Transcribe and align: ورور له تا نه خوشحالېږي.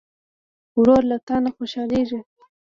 ورور 0.79 1.01
له 1.11 1.17
تا 1.27 1.35
نه 1.43 1.49
خوشحالېږي. 1.57 2.19